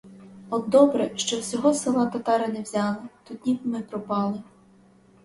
От 0.49 0.69
добре, 0.69 1.11
що 1.15 1.39
всього 1.39 1.73
села 1.73 2.05
татари 2.05 2.47
не 2.47 2.61
взяли, 2.61 2.95
тоді 3.23 3.53
б 3.53 3.59
ми 3.67 3.81
пропали. 3.81 4.41